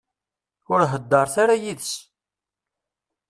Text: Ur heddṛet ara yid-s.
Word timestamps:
Ur 0.73 0.81
heddṛet 0.91 1.35
ara 1.43 1.55
yid-s. 1.61 1.93